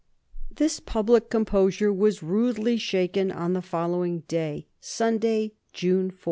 This 0.49 0.79
public 0.79 1.29
composure 1.29 1.93
was 1.93 2.23
rudely 2.23 2.77
shaken 2.77 3.31
on 3.31 3.53
the 3.53 3.61
following 3.61 4.21
day, 4.21 4.65
Sunday, 4.79 5.51
June 5.73 6.09
4. 6.09 6.19